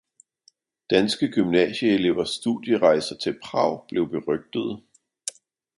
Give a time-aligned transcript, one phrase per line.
[0.89, 4.81] Danske gymnasieelevers studierejser til Prag blev berygtede.